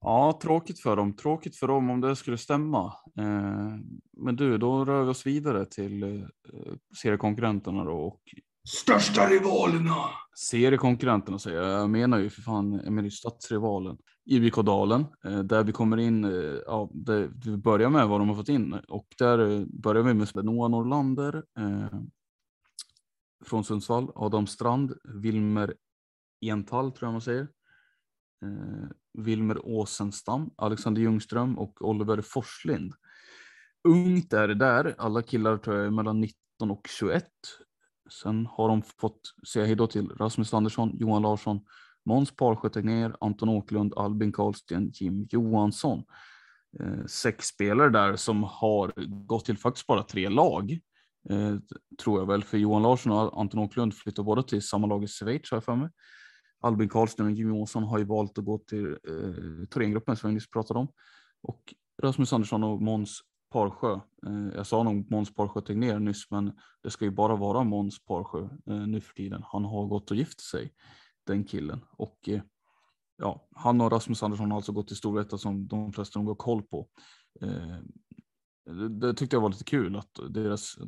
[0.00, 1.16] Ja, tråkigt för dem.
[1.16, 2.84] Tråkigt för dem om det skulle stämma.
[3.18, 3.72] Eh,
[4.16, 6.08] Men du, då rör vi oss vidare till eh,
[7.02, 8.20] seriekonkurrenterna då och
[8.68, 9.94] Största rivalerna!
[10.36, 11.80] seriekonkurrenterna säger jag.
[11.80, 13.96] Jag menar ju för fan Emery stadsrivalen.
[14.26, 18.28] IBK Dalen, eh, där vi kommer in, eh, ja, det, vi börjar med vad de
[18.28, 22.00] har fått in och där eh, börjar vi med Noah Norlander eh,
[23.44, 25.74] från Sundsvall, Adam Strand, Wilmer
[26.40, 27.48] Entall tror jag man säger.
[28.44, 32.94] Eh, Wilmer Åsenstam, Alexander Ljungström och Oliver Forslind.
[33.88, 37.28] Ungt är det där, alla killar tror jag är mellan 19 och 21.
[38.10, 41.60] Sen har de fått säga hejdå till Rasmus Andersson, Johan Larsson,
[42.04, 46.04] Måns Parsjö Tegnér, Anton Åkerlund, Albin Karlsten, Jim Johansson.
[46.80, 48.92] Eh, sex spelare där som har
[49.26, 50.80] gått till faktiskt bara tre lag.
[51.30, 51.56] Eh,
[52.02, 55.06] tror jag väl, för Johan Larsson och Anton Åkerlund flyttar båda till samma lag i
[55.06, 55.90] Schweiz har jag för mig.
[56.60, 60.34] Albin Karlström och Jimmy Johansson har ju valt att gå till eh, Thorengruppen som vi
[60.34, 60.88] nyss pratade om.
[61.42, 63.20] Och Rasmus Andersson och Måns
[63.52, 63.94] Parsjö.
[64.26, 68.04] Eh, jag sa nog Måns Parsjö Tegnér nyss, men det ska ju bara vara Måns
[68.04, 69.42] Parsjö eh, nu för tiden.
[69.44, 70.72] Han har gått och gift sig,
[71.26, 71.84] den killen.
[71.90, 72.42] Och eh,
[73.16, 76.34] ja, han och Rasmus Andersson har alltså gått till Storvreta som de flesta nog har
[76.34, 76.88] koll på.
[77.40, 77.78] Eh,
[78.66, 80.78] det, det tyckte jag var lite kul att deras,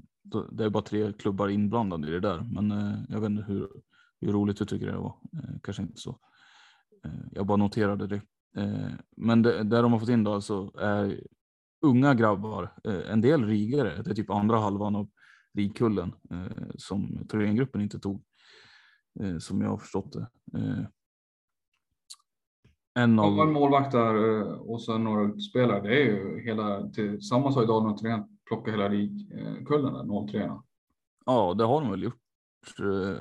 [0.52, 3.68] det är bara tre klubbar inblandade i det där, men eh, jag vet inte hur,
[4.20, 5.16] hur roligt du tycker det var.
[5.32, 6.18] Eh, kanske inte så.
[7.04, 8.22] Eh, jag bara noterade det.
[9.16, 11.20] Men det, där de har fått in då alltså är
[11.82, 15.10] unga grabbar, en del rigare, det är typ andra halvan av
[15.54, 16.12] rigkullen
[16.76, 18.24] som Thorengruppen inte tog,
[19.38, 20.28] som jag har förstått det.
[22.94, 24.14] En Och en av, målvakt där
[24.70, 25.80] och sen några utspelare.
[25.80, 27.96] Det är ju hela, tillsammans har ju Dalen
[28.48, 30.60] plockat hela rigkullen där, 03
[31.26, 32.20] ja det har de väl gjort.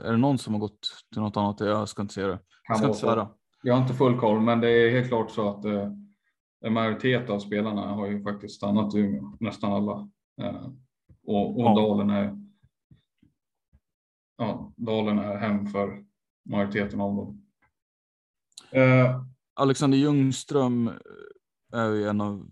[0.04, 0.80] Är det någon som har gått
[1.14, 1.60] till något annat?
[1.60, 2.40] Jag ska inte säga det.
[2.68, 3.30] Jag ska inte svära.
[3.64, 5.92] Jag har inte full koll, men det är helt klart så att eh,
[6.62, 10.10] en majoritet av spelarna har ju faktiskt stannat i Umeå, nästan alla.
[10.42, 10.68] Eh,
[11.28, 11.76] och, och Ja.
[11.76, 12.42] Dalen är.
[14.38, 16.06] Ja, Dalen är hem för
[16.50, 17.42] majoriteten av dem.
[18.72, 19.22] Eh,
[19.54, 20.92] Alexander Ljungström
[21.74, 22.48] är ju en av,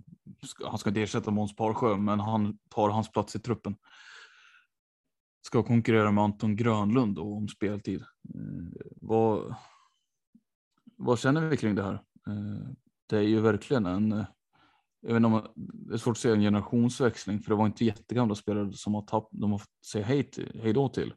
[0.65, 3.75] han ska inte ersätta Måns Parsjö, men han tar hans plats i truppen.
[5.45, 8.01] Ska konkurrera med Anton Grönlund då om speltid.
[8.35, 9.55] Eh, vad,
[10.97, 11.93] vad känner vi kring det här?
[12.27, 12.67] Eh,
[13.09, 14.25] det är ju verkligen en, eh,
[15.01, 17.65] jag vet inte om, man- det är svårt att säga en generationsväxling, för det var
[17.65, 21.13] inte jättegamla spelare som har tapp, de har fått säga hej, till, hej då till.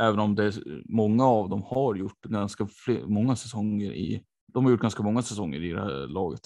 [0.00, 4.64] Även om det, är- många av dem har gjort ganska fler, många säsonger i de
[4.64, 6.40] har gjort ganska många säsonger i det här laget.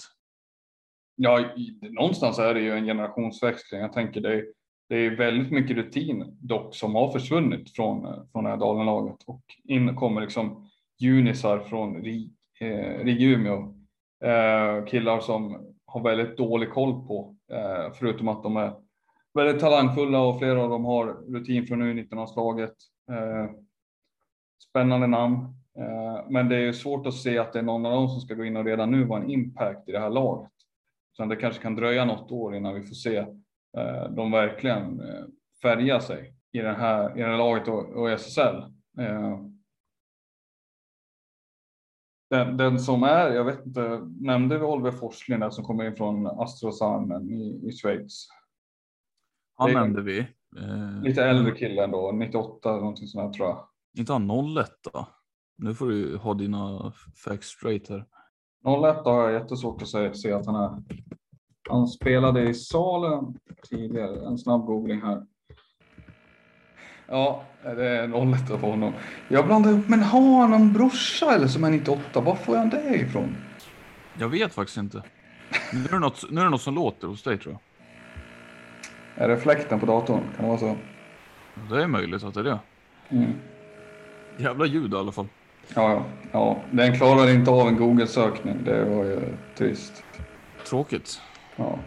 [1.21, 1.45] Ja,
[1.81, 3.81] någonstans är det ju en generationsväxling.
[3.81, 4.45] Jag tänker det,
[4.89, 9.41] det är väldigt mycket rutin dock som har försvunnit från, från det här Dalenlaget och
[9.63, 13.73] in kommer liksom junisar från RIG, eh, RIG Umeå.
[14.23, 18.73] Eh, killar som har väldigt dålig koll på, eh, förutom att de är
[19.33, 22.73] väldigt talangfulla och flera av dem har rutin från U19-landslaget.
[23.11, 23.51] Eh,
[24.69, 25.35] spännande namn.
[25.79, 28.21] Eh, Men det är ju svårt att se att det är någon av dem som
[28.21, 30.51] ska gå in och redan nu vara en impact i det här laget.
[31.19, 33.17] Så det kanske kan dröja något år innan vi får se
[33.77, 35.25] eh, de verkligen eh,
[35.61, 38.55] färga sig i, den här, i det här laget och, SSL.
[38.99, 39.39] Eh,
[42.29, 45.95] Den, den som är, jag vet inte, nämnde vi Oliver Forslin där som kommer in
[45.95, 48.27] från Astrosalmen i, i Schweiz?
[49.55, 50.27] Han nämnde vi.
[51.03, 53.67] Lite äldre kille ändå, 98 eller någonting sånt här tror jag.
[53.97, 55.07] Inte han 01 då?
[55.57, 58.05] Nu får du ha dina facts straight här.
[58.65, 60.69] 01 har jag jättesvårt att se, att han är.
[61.69, 63.25] Han spelade i Salem
[63.69, 64.27] tidigare.
[64.27, 65.25] En snabb googling här.
[67.07, 68.93] Ja, det är 01 på honom.
[69.27, 72.21] Jag blandar ihop, men har han en brorsa eller som är 98?
[72.21, 73.35] Var får han det ifrån?
[74.17, 75.03] Jag vet faktiskt inte.
[75.73, 77.61] Nu är det något, nu är det något som låter hos dig tror jag.
[79.23, 80.21] Är det fläkten på datorn?
[80.35, 80.75] Kan det vara så?
[81.69, 82.59] Det är möjligt att det är det.
[83.09, 83.33] Mm.
[84.37, 85.27] Jävla ljud i alla fall.
[85.75, 86.57] Ja, ja.
[86.71, 88.63] Den klarade inte av en Google-sökning.
[88.63, 89.19] Det var ju
[89.57, 90.03] trist.
[90.69, 91.21] Tråkigt.
[91.55, 91.79] Ja.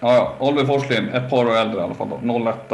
[0.00, 0.46] Ja, ja.
[0.48, 2.08] Oliver Forslin, ett par år äldre i alla fall.
[2.08, 2.50] Då.
[2.50, 2.72] 01.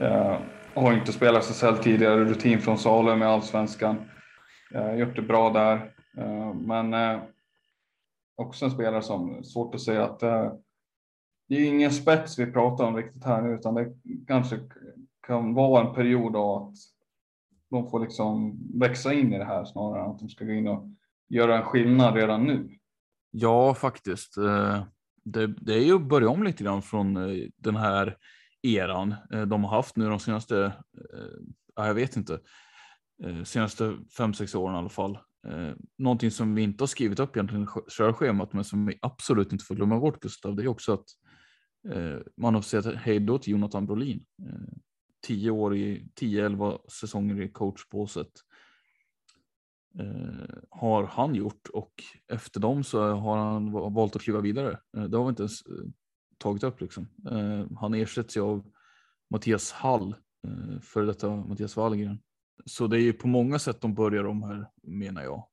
[0.00, 0.36] Eh,
[0.74, 3.96] har inte spelat SSL tidigare, rutin från Salem i Allsvenskan.
[4.74, 5.92] Eh, gjort det bra där.
[6.18, 7.20] Eh, men eh,
[8.36, 10.52] också en spelare som svårt att säga att eh,
[11.48, 13.92] det är ingen spets vi pratar om riktigt här nu, utan det
[14.26, 14.58] kanske
[15.26, 16.74] kan vara en period av att
[17.70, 20.68] de får liksom växa in i det här snarare än att de ska gå in
[20.68, 20.88] och
[21.28, 22.78] göra en skillnad redan nu.
[23.30, 24.36] Ja, faktiskt.
[24.36, 24.84] Eh,
[25.24, 28.16] det, det är ju att börja om lite grann från eh, den här
[28.62, 30.72] eran eh, de har haft nu de senaste,
[31.74, 32.40] ja, jag vet inte,
[33.44, 35.18] senaste fem, sex åren i alla fall.
[35.98, 39.64] Någonting som vi inte har skrivit upp egentligen i körschemat, men som vi absolut inte
[39.64, 41.04] får glömma bort Gustav, det är också att
[42.36, 44.24] man har sett hej då till Jonathan Brolin.
[45.18, 48.30] Eh, Tio år i, 10-11 säsonger i coachbåset
[49.98, 51.92] eh, har han gjort och
[52.28, 54.78] efter dem så har han valt att kliva vidare.
[54.96, 55.84] Eh, det har vi inte ens eh,
[56.38, 57.08] tagit upp liksom.
[57.30, 58.72] Eh, han ersätts ju av
[59.30, 60.14] Mattias Hall,
[60.46, 62.18] eh, före detta Mattias Wallgren.
[62.64, 65.48] Så det är ju på många sätt de börjar om här menar jag.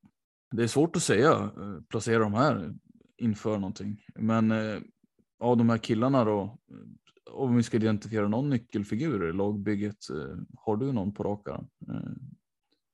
[0.52, 2.74] Det är svårt att säga, eh, placera de här
[3.18, 4.06] inför någonting.
[4.16, 4.80] Men eh,
[5.40, 6.78] av de här killarna då, eh,
[7.32, 11.68] om vi ska identifiera någon nyckelfigur i lagbygget, eh, har du någon på rak arm?
[11.90, 12.12] Eh,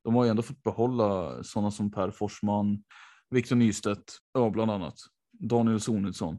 [0.03, 2.83] de har ju ändå fått behålla sådana som Per Forsman,
[3.29, 4.95] Victor Nystedt, ja bland annat.
[5.31, 6.37] Daniel Sonidsson.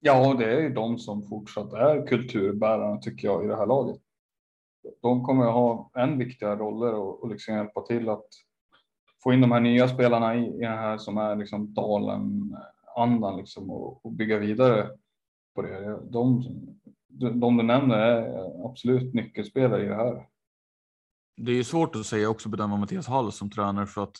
[0.00, 4.00] Ja, det är ju de som fortsatt är kulturbärarna tycker jag i det här laget.
[5.02, 8.26] De kommer att ha än viktigare roller och, och liksom hjälpa till att
[9.22, 13.70] få in de här nya spelarna i, i det här som är liksom Dalen-andan liksom
[13.70, 14.90] och, och bygga vidare
[15.54, 16.00] på det.
[16.10, 16.44] De,
[17.20, 20.26] de, du nämner är absolut nyckelspelare i det här.
[21.36, 24.16] Det är ju svårt att säga också bedöma Mattias Hall som tränare för att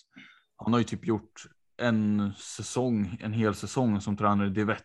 [0.56, 1.42] han har ju typ gjort
[1.76, 4.82] en säsong, en hel säsong som tränare i Divett.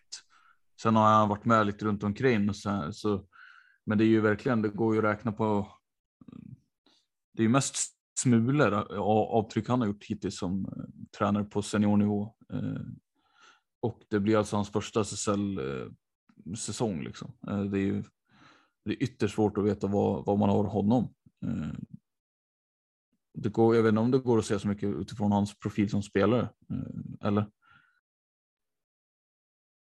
[0.82, 3.26] Sen har han varit med lite runt omkring och så, så
[3.86, 5.68] men det är ju verkligen, det går ju att räkna på.
[7.32, 7.76] Det är ju mest
[8.18, 12.34] smulor av avtryck han har gjort hittills som eh, tränare på seniornivå.
[12.52, 12.82] Eh,
[13.80, 15.86] och det blir alltså hans första SSL eh,
[16.56, 17.32] säsong liksom.
[17.48, 18.04] Eh, det är ju
[18.84, 21.14] det är ytterst svårt att veta vad, vad man har honom.
[21.46, 21.72] Eh,
[23.34, 25.90] det går, jag vet inte om det går att säga så mycket utifrån hans profil
[25.90, 26.48] som spelare.
[26.70, 27.46] eh, Eller?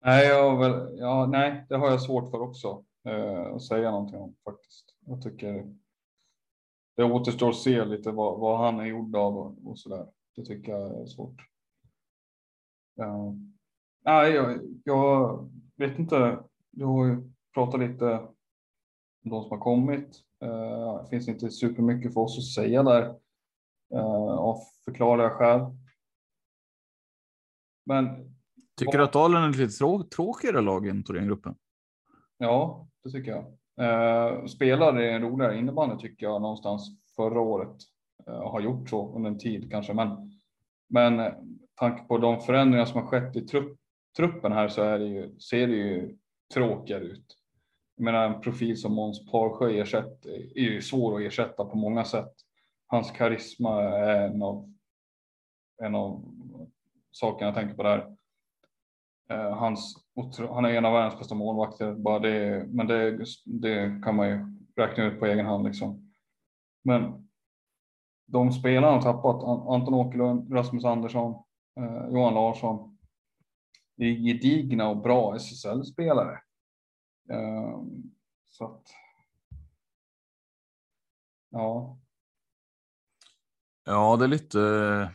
[0.06, 3.92] Nej, jag har väl, ja, nej, det har jag svårt för också eh, att säga
[3.92, 4.96] någonting om faktiskt.
[5.00, 5.76] Jag tycker
[6.96, 10.08] det återstår att se lite vad, vad han är gjord av och, och så där.
[10.36, 11.42] Det tycker jag är svårt.
[12.96, 13.36] Ja.
[14.06, 16.44] Nej, jag, jag vet inte.
[16.72, 18.06] Du har ju pratat lite
[19.24, 20.24] om de som har kommit.
[20.44, 23.16] Uh, det finns inte supermycket för oss att säga där
[23.96, 25.62] uh, av förklarliga skäl.
[27.86, 28.36] Men.
[28.78, 31.56] Tycker du att Dalen är lite trå tråkigare lag än Thorengruppen?
[32.38, 33.46] Ja, det tycker jag.
[33.82, 37.78] Uh, spelare en roligare innebandy tycker jag någonstans förra året
[38.30, 40.40] uh, har gjort så under en tid kanske, men
[40.90, 41.34] men
[41.76, 43.80] tanke på de förändringar som har skett i trupp,
[44.18, 46.18] truppen här så är det ju, ser det ju
[46.54, 47.36] tråkigare ut.
[47.96, 52.06] Jag menar en profil som Måns Parsjö ersätt, är ju svår att ersätta på många
[52.06, 52.34] sätt.
[52.88, 54.74] Hans karisma är en av,
[55.84, 56.24] en av
[57.12, 58.16] sakerna jag tänker på där.
[59.30, 59.96] Eh, hans,
[60.50, 64.46] han är en av världens bästa målvakter, bara det, men det, det kan man ju
[64.76, 65.66] räkna ut på egen hand.
[65.66, 66.14] Liksom.
[66.84, 67.30] Men
[68.26, 71.44] de spelarna har tappat, Anton Åkerlund, Rasmus Andersson,
[71.80, 72.99] eh, Johan Larsson.
[74.00, 76.40] Det är gedigna och bra SSL-spelare.
[77.30, 77.82] Eh,
[78.50, 78.84] så att.
[81.50, 81.98] Ja.
[83.86, 84.60] Ja, det är lite.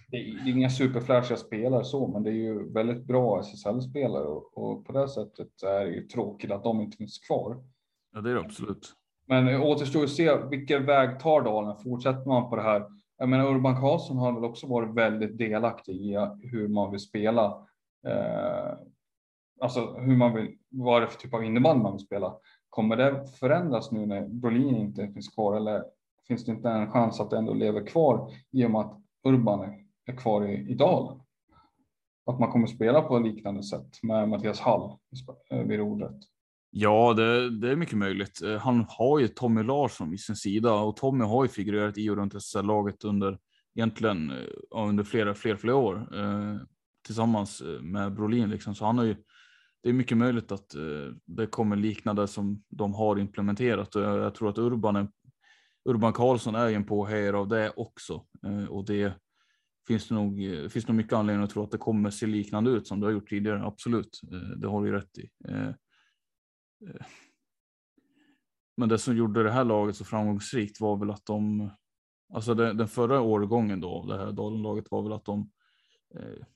[0.08, 4.86] Det är, inga superflashiga spelare så, men det är ju väldigt bra SSL-spelare och, och,
[4.86, 7.64] på det sättet är det ju tråkigt att de inte finns kvar.
[8.12, 8.92] Ja, det är det absolut.
[9.26, 11.82] Men det återstår att se vilken väg tar Dalen.
[11.82, 12.84] Fortsätter man på det här
[13.18, 17.66] jag menar Urban Karlsson har väl också varit väldigt delaktig i hur man vill spela.
[18.06, 18.78] Eh,
[19.60, 22.36] alltså hur man vill, vad är det för typ av innebandy man vill spela?
[22.68, 25.84] Kommer det förändras nu när Brolin inte finns kvar eller
[26.28, 29.74] finns det inte en chans att det ändå lever kvar i och med att Urban
[30.06, 31.20] är kvar i, i dalen?
[32.26, 34.98] Att man kommer spela på liknande sätt med Mattias Hall
[35.50, 36.16] eh, vid rodret.
[36.70, 38.42] Ja, det, det, är mycket möjligt.
[38.42, 42.10] Eh, han har ju Tommy Larsson vid sin sida och Tommy har ju figurerat i
[42.10, 43.38] och runt SSL-laget under
[43.74, 44.36] egentligen eh,
[44.70, 46.08] under flera, flera, flera år
[47.04, 48.74] tillsammans eh, med Brolin liksom.
[48.74, 49.16] Så han har ju.
[49.82, 54.02] Det är mycket möjligt att eh, det kommer likna det som de har implementerat och
[54.02, 55.08] jag, tror att Urban, är,
[55.84, 59.12] Urban Karlsson är ju en påhejare av det också eh, och det
[59.86, 60.40] finns det nog.
[60.70, 63.12] Finns nog mycket anledning att tro att det kommer se liknande ut som det har
[63.12, 63.64] gjort tidigare.
[63.64, 64.20] Absolut,
[64.56, 65.30] det har du rätt i.
[68.76, 71.70] Men det som gjorde det här laget så framgångsrikt var väl att de,
[72.34, 75.50] alltså den förra årgången då, det här Dalenlaget var väl att de,
[76.14, 76.46] eh,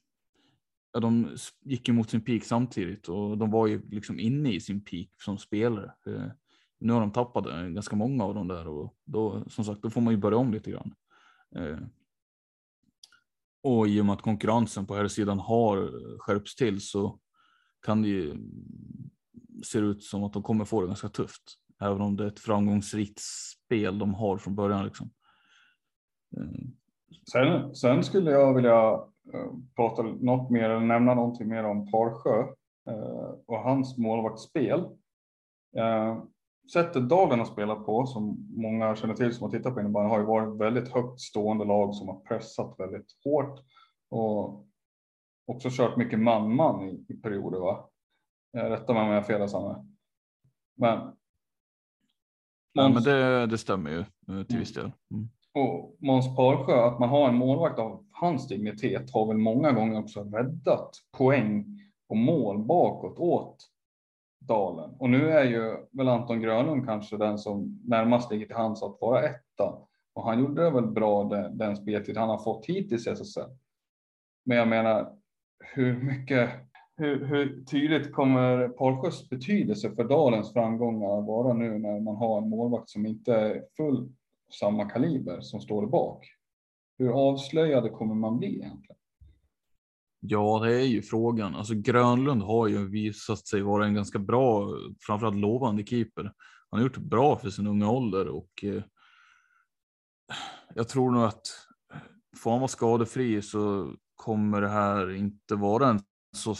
[0.98, 4.84] ja, de gick emot sin peak samtidigt och de var ju liksom inne i sin
[4.84, 5.92] peak som spelare.
[6.06, 6.30] Eh,
[6.78, 9.90] nu har de tappat eh, ganska många av dem där och då som sagt, då
[9.90, 10.94] får man ju börja om lite grann.
[11.56, 11.78] Eh,
[13.62, 17.18] och i och med att konkurrensen på här sidan har skärpts till så
[17.86, 18.36] kan det ju
[19.62, 21.42] se ut som att de kommer få det ganska tufft.
[21.80, 24.84] Även om det är ett framgångsrikt spel de har från början.
[24.84, 25.10] Liksom.
[26.36, 26.68] Eh.
[27.32, 29.00] Sen, sen, skulle jag vilja
[29.76, 32.42] prata något mer eller nämna någonting mer om Parsjö
[32.90, 34.80] uh, och hans målvaktsspel.
[35.78, 36.22] Uh,
[36.72, 40.18] sättet Dagen har spelat på, som många känner till som har tittat på innebandy, har
[40.18, 43.60] ju varit väldigt högt stående lag som har pressat väldigt hårt
[44.10, 44.66] och
[45.46, 47.58] också kört mycket man-man i, i perioder.
[47.58, 47.88] Va?
[48.52, 49.86] Rätta mig om jag har fel Sanne.
[50.76, 50.98] Men.
[52.72, 54.92] Ja, men det, det stämmer ju eh, till viss del.
[55.10, 55.28] Mm.
[55.54, 60.00] Och Måns Parsjö, att man har en målvakt av hans dignitet har väl många gånger
[60.00, 63.56] också räddat poäng och mål bakåt åt
[64.40, 64.90] Dalen.
[64.98, 68.98] Och nu är ju väl Anton Grönlund kanske den som närmast ligger till hands att
[69.00, 69.78] vara etta.
[70.14, 73.50] Och han gjorde det väl bra den, den speltid han har fått hittills i SSL.
[74.44, 75.12] Men jag menar,
[75.74, 76.50] hur mycket
[76.96, 82.48] hur, hur tydligt kommer Parsjös betydelse för Dalens framgångar vara nu när man har en
[82.48, 84.12] målvakt som inte är full
[84.60, 86.37] samma kaliber som står bak?
[86.98, 88.96] Hur avslöjade kommer man bli egentligen?
[90.20, 91.54] Ja, det är ju frågan.
[91.54, 94.74] Alltså Grönlund har ju visat sig vara en ganska bra,
[95.06, 96.32] framförallt lovande keeper.
[96.70, 98.82] Han har gjort bra för sin unga ålder och eh,
[100.74, 101.42] jag tror nog att
[101.94, 102.00] eh,
[102.36, 106.00] får han vara skadefri så kommer det här inte vara en
[106.36, 106.54] så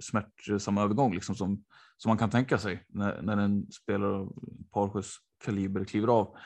[0.00, 1.64] smärtsam övergång liksom som,
[1.96, 4.32] som man kan tänka sig när, när en spelare av
[4.72, 6.36] Parsjös kaliber kliver av.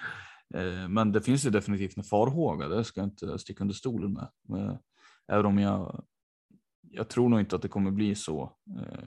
[0.54, 4.18] Eh, men det finns ju definitivt en farhåga, det ska jag inte sticka under stolen
[4.48, 4.78] med.
[5.28, 6.04] Även om jag,
[6.90, 9.04] jag tror nog inte att det kommer bli så eh,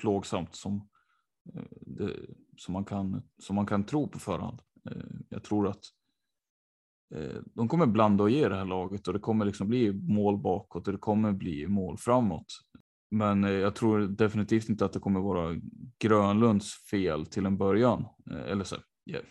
[0.00, 0.88] plågsamt som,
[1.54, 2.16] eh, det,
[2.56, 4.62] som, man kan, som man kan tro på förhand.
[5.28, 5.84] Jag tror att
[7.44, 10.86] de kommer blanda och ge det här laget och det kommer liksom bli mål bakåt
[10.86, 12.46] och det kommer bli mål framåt.
[13.10, 15.60] Men jag tror definitivt inte att det kommer vara
[15.98, 18.04] Grönlunds fel till en början.
[18.30, 18.76] Eller så,
[19.10, 19.24] yeah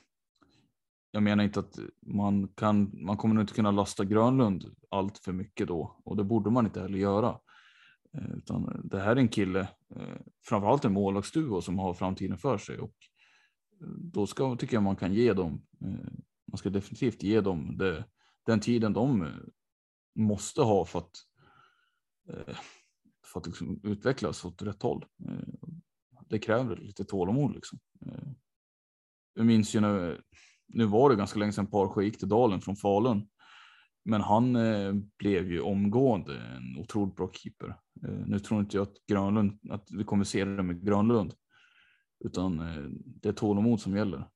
[1.15, 5.33] jag menar inte att man kan, man kommer nog inte kunna lasta Grönlund allt för
[5.33, 7.39] mycket då och det borde man inte heller göra.
[8.13, 9.59] Eh, utan det här är en kille,
[9.95, 12.95] eh, framförallt en målvaktsduo som har framtiden för sig och
[13.81, 15.65] eh, då ska, tycker jag man kan ge dem,
[16.47, 18.05] man ska definitivt ge dem det,
[18.45, 19.31] den tiden de
[20.15, 21.11] måste ha för att,
[23.25, 25.05] för att liksom utvecklas åt rätt håll.
[26.29, 27.79] Det kräver lite tålamod liksom.
[29.33, 30.21] Jag minns ju nu,
[30.67, 33.27] nu var det ganska länge sedan Parsjö gick till Dalen från Falun.
[34.05, 37.67] Men han eh, blev ju omgående en otroligt bra keeper.
[38.03, 41.33] Eh, nu tror inte jag att Grönlund, att vi kommer se det med Grönlund.
[42.25, 42.83] Utan eh,
[43.21, 44.27] det är tålamod som gäller.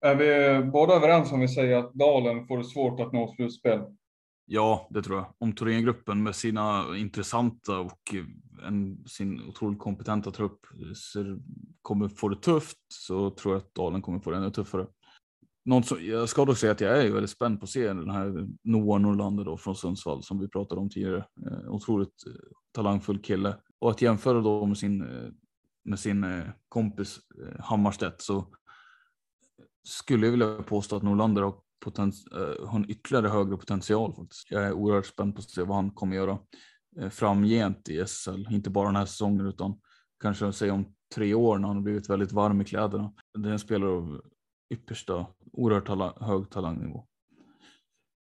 [0.00, 3.80] Är vi båda överens om vi säger att Dalen får det svårt att nå slutspel?
[4.46, 5.34] Ja, det tror jag.
[5.38, 8.14] Om Thorengruppen med sina intressanta och
[8.66, 10.60] en, sin otroligt kompetenta trupp
[11.82, 14.86] kommer få det tufft så tror jag att Dalen kommer få det ännu tuffare.
[15.68, 18.10] Något som, jag ska dock säga att jag är väldigt spänd på att se den
[18.10, 21.24] här Noah Norlander då från Sundsvall som vi pratade om tidigare.
[21.46, 22.32] Eh, otroligt eh,
[22.72, 25.30] talangfull kille och att jämföra då med sin, eh,
[25.84, 27.18] med sin eh, kompis
[27.58, 28.44] Hammarstedt så
[29.82, 31.54] skulle jag vilja påstå att Norlander har,
[31.84, 32.28] potens,
[32.66, 34.14] har en ytterligare högre potential.
[34.14, 34.50] Faktiskt.
[34.50, 36.38] Jag är oerhört spänd på att se vad han kommer göra
[37.10, 39.80] framgent i SSL, inte bara den här säsongen utan
[40.20, 43.12] kanske säga om tre år när han har blivit väldigt varm i kläderna.
[43.38, 44.20] Det är en spelare av
[44.70, 47.06] yppersta, oerhört tala, hög talangnivå.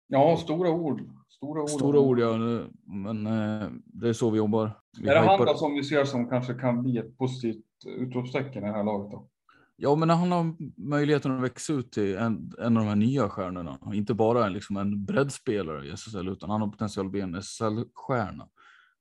[0.08, 1.02] Ja, stora ord.
[1.30, 2.38] Stora ord, stora ord ja,
[2.86, 4.80] men eh, det är så vi jobbar.
[5.02, 8.64] Vi är det han då som vi ser som kanske kan bli ett positivt utropstecken
[8.64, 9.30] i det här laget då?
[9.76, 13.30] Ja, men han har möjligheten att växa ut till en, en av de här nya
[13.30, 13.80] stjärnorna.
[13.94, 17.36] Inte bara en, liksom en breddspelare i SSL, utan han har potential att bli en
[17.36, 18.50] SSL-stjärna.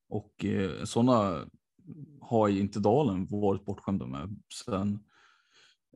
[0.09, 1.47] Och eh, sådana
[2.21, 4.37] har inte Dalen varit bortskämda med
[4.69, 4.85] Eh,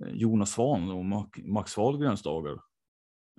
[0.00, 2.60] Jonas Svahn och Max Wahlgrens dagar.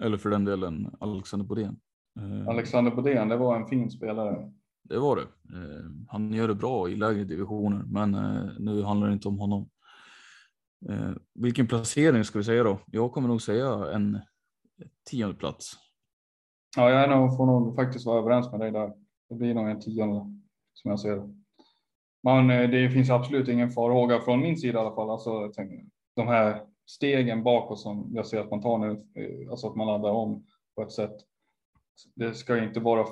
[0.02, 1.80] Eller för den delen Alexander Bodén.
[2.20, 4.52] Eh, Alexander Bodén, det var en fin spelare.
[4.84, 5.22] Det var det.
[5.22, 8.12] Eh, han gör det bra i lägre divisioner, men
[8.60, 9.70] nu handlar det inte om honom.
[11.34, 12.80] Vilken placering ska vi säga då?
[12.86, 14.20] Jag kommer nog säga en
[15.10, 15.74] tionde plats.
[16.78, 18.94] Ja, jag är nog, får nog faktiskt vara överens med dig där.
[19.30, 20.20] Det blir nog en tionde
[20.74, 21.34] som jag ser det.
[22.24, 25.10] Men det finns absolut ingen farhåga från min sida i alla fall.
[25.10, 25.86] Alltså, jag tänker,
[26.18, 29.88] de här stegen bakåt som jag ser att man tar nu, eh, alltså att man
[29.88, 30.46] laddar om
[30.76, 31.16] på ett sätt.
[32.16, 33.08] Det ska inte vara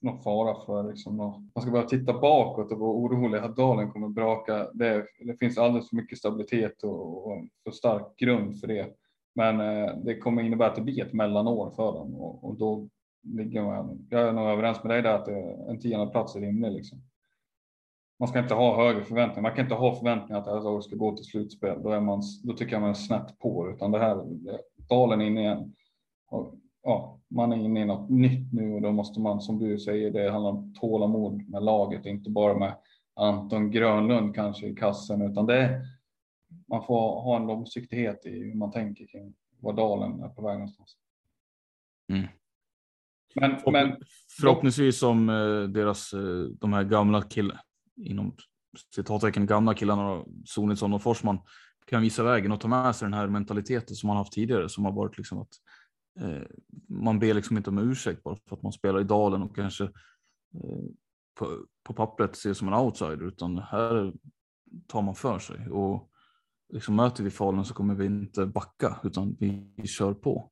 [0.00, 4.08] någon fara för liksom, man ska bara titta bakåt och vara orolig att dalen kommer
[4.08, 4.70] braka.
[4.72, 8.94] Det, det finns alldeles för mycket stabilitet och, och för stark grund för det.
[9.34, 12.88] Men eh, det kommer innebära att det blir ett mellanår för dem och, och då
[13.22, 14.06] ligger man.
[14.10, 15.28] Jag är nog överens med dig där att
[15.68, 17.02] en tionde plats är rimlig liksom
[18.20, 19.42] man ska inte ha högre förväntningar.
[19.42, 21.82] Man kan inte ha förväntningar att det här laget ska gå till slutspel.
[21.82, 24.24] Då, är man, då tycker jag man är snett på utan det här
[24.88, 25.74] dalen in igen.
[26.26, 29.78] Och, ja, man är inne i något nytt nu och då måste man som du
[29.78, 32.76] säger, det handlar om tålamod med laget, inte bara med
[33.14, 35.80] Anton Grönlund kanske i kassen, utan det
[36.68, 40.54] man får ha en långsiktighet i hur man tänker kring var dalen är på väg
[40.54, 40.96] någonstans.
[42.12, 42.26] Mm.
[43.34, 43.96] Men, men
[44.40, 47.60] förhoppningsvis som eh, deras eh, de här gamla killarna
[48.04, 48.36] inom
[48.94, 51.38] citattecken gamla killarna, Sonitsson och Forsman,
[51.86, 54.84] kan visa vägen och ta med sig den här mentaliteten som man haft tidigare som
[54.84, 55.52] har varit liksom att
[56.20, 56.42] eh,
[56.88, 59.84] man ber liksom inte om ursäkt bara för att man spelar i dalen och kanske
[59.84, 60.84] eh,
[61.38, 64.12] på, på pappret ses som en outsider utan här
[64.86, 66.10] tar man för sig och
[66.72, 70.50] liksom möter vi Falun så kommer vi inte backa utan vi, vi kör på.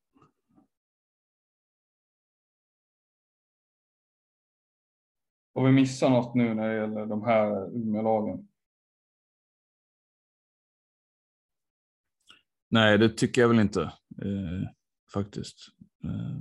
[5.59, 8.49] Har vi missat något nu när det gäller de här Umeålagen?
[12.69, 13.83] Nej, det tycker jag väl inte
[14.23, 14.69] eh,
[15.13, 15.57] faktiskt.
[16.05, 16.39] Eh,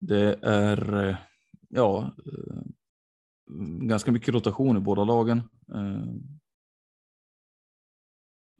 [0.00, 1.16] det är eh,
[1.68, 2.62] ja, eh,
[3.80, 5.38] ganska mycket rotation i båda lagen.
[5.74, 6.14] Eh,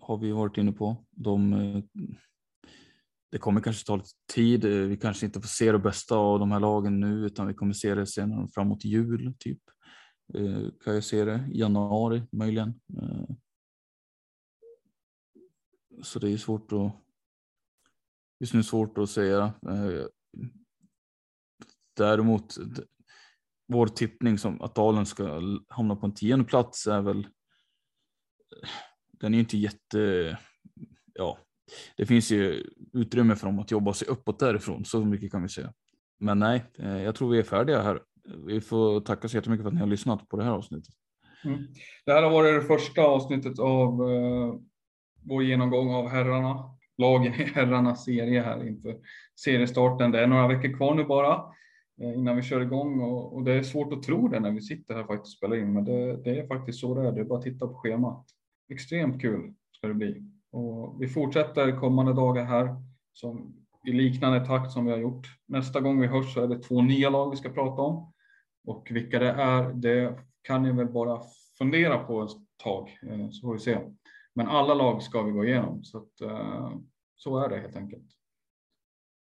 [0.01, 1.05] har vi varit inne på.
[1.11, 1.83] De eh,
[3.31, 4.65] det kommer kanske ta lite tid.
[4.65, 7.55] Eh, vi kanske inte får se det bästa av de här lagen nu utan vi
[7.55, 9.63] kommer se det senare framåt jul typ.
[10.35, 11.49] Eh, kan jag se det?
[11.53, 12.81] Januari möjligen.
[13.03, 13.37] Eh,
[16.03, 16.93] så det är svårt att.
[18.41, 19.55] Just nu svårt att säga.
[21.97, 22.57] Däremot
[23.69, 27.29] vår tippning som att Dalen ska hamna på en tionde plats är väl.
[29.13, 30.39] Den är inte jätte.
[31.15, 31.39] Ja,
[31.97, 34.85] det finns ju utrymme för dem att jobba sig uppåt därifrån.
[34.85, 35.73] Så mycket kan vi säga.
[36.21, 38.01] Men nej, eh, jag tror vi är färdiga här.
[38.47, 40.95] Vi får tacka så jättemycket för att ni har lyssnat på det här avsnittet.
[41.45, 41.67] Mm.
[42.05, 44.55] Det här har varit det första avsnittet av eh,
[45.25, 46.77] vår genomgång av herrarna.
[46.99, 48.97] lagen i herrarnas serie här inför
[49.41, 50.11] seriestarten.
[50.11, 51.35] Det är några veckor kvar nu bara
[52.03, 54.61] eh, innan vi kör igång och, och det är svårt att tro det när vi
[54.61, 57.13] sitter här faktiskt och spelar in, men det, det är faktiskt så det är.
[57.13, 58.27] Det är bara att titta på schemat.
[58.73, 60.30] Extremt kul ska det bli
[61.01, 62.77] vi fortsätter kommande dagar här
[63.13, 63.55] som
[63.87, 65.27] i liknande takt som vi har gjort.
[65.47, 68.13] Nästa gång vi hörs så är det två nya lag vi ska prata om
[68.67, 71.21] och vilka det är, det kan ni väl bara
[71.59, 72.31] fundera på ett
[72.63, 73.79] tag eh, så får vi se.
[74.35, 76.71] Men alla lag ska vi gå igenom så att eh,
[77.17, 78.07] så är det helt enkelt.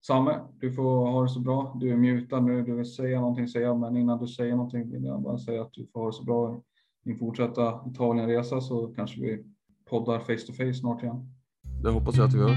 [0.06, 1.76] Samme, du får ha det så bra.
[1.80, 2.62] Du är mutad nu.
[2.62, 5.72] Du vill säga någonting, säga, men innan du säger någonting vill jag bara säga att
[5.72, 6.56] du får ha det så bra
[7.04, 9.44] i din fortsatta Italienresa så kanske vi
[9.84, 11.35] poddar face to face snart igen.
[11.82, 12.56] Det hoppas jag att vi.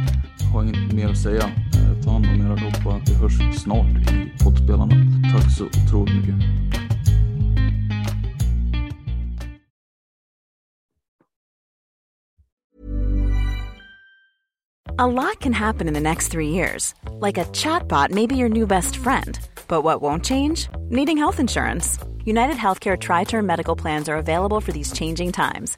[0.54, 1.44] Har inget mer att säga.
[1.44, 3.02] Eh, ta hand om er allihopa.
[3.08, 4.96] Vi hörs snart i poddspelarna.
[5.34, 6.36] Tack så otroligt mycket.
[15.02, 16.94] A lot can happen in the next three years.
[17.22, 19.40] Like a chatbot may be your new best friend.
[19.68, 20.68] But what won't change?
[20.90, 21.98] Needing health insurance.
[22.26, 25.78] United Healthcare Tri Term Medical Plans are available for these changing times.